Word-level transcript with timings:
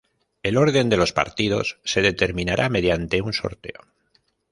El 0.41 0.57
orden 0.57 0.89
de 0.89 0.97
los 0.97 1.13
partidos 1.13 1.79
se 1.83 2.01
determinará 2.01 2.69
mediante 2.69 3.21
un 3.21 3.33
sorteo. 3.33 3.81